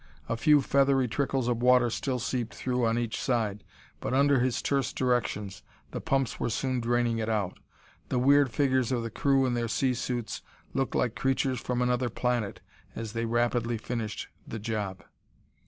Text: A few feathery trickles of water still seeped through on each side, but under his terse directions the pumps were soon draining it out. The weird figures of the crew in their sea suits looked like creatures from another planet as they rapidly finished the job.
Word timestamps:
A 0.27 0.35
few 0.35 0.63
feathery 0.63 1.07
trickles 1.07 1.47
of 1.47 1.61
water 1.61 1.91
still 1.91 2.17
seeped 2.17 2.55
through 2.55 2.87
on 2.87 2.97
each 2.97 3.21
side, 3.21 3.63
but 3.99 4.15
under 4.15 4.39
his 4.39 4.59
terse 4.63 4.91
directions 4.91 5.61
the 5.91 6.01
pumps 6.01 6.39
were 6.39 6.49
soon 6.49 6.79
draining 6.79 7.19
it 7.19 7.29
out. 7.29 7.59
The 8.09 8.17
weird 8.17 8.49
figures 8.49 8.91
of 8.91 9.03
the 9.03 9.11
crew 9.11 9.45
in 9.45 9.53
their 9.53 9.67
sea 9.67 9.93
suits 9.93 10.41
looked 10.73 10.95
like 10.95 11.13
creatures 11.13 11.59
from 11.61 11.83
another 11.83 12.09
planet 12.09 12.61
as 12.95 13.13
they 13.13 13.25
rapidly 13.25 13.77
finished 13.77 14.27
the 14.47 14.57
job. 14.57 15.03